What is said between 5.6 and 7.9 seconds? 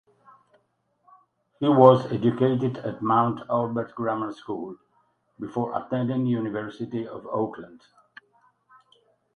attending University of Auckland.